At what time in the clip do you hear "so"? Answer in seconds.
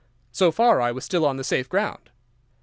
0.31-0.51